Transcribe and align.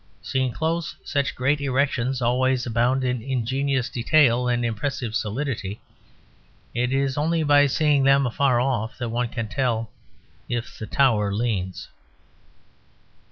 Seen 0.23 0.51
close, 0.51 0.95
such 1.03 1.35
great 1.35 1.61
erections 1.61 2.23
always 2.23 2.65
abound 2.65 3.03
in 3.03 3.21
ingenious 3.21 3.87
detail 3.87 4.47
and 4.47 4.65
impressive 4.65 5.13
solidity; 5.13 5.79
it 6.73 6.91
is 6.91 7.19
only 7.19 7.43
by 7.43 7.67
seeing 7.67 8.03
them 8.03 8.25
afar 8.25 8.59
off 8.59 8.97
that 8.97 9.09
one 9.09 9.27
can 9.27 9.47
tell 9.47 9.91
if 10.49 10.75
the 10.79 10.87
Tower 10.87 11.31
leans. 11.31 11.87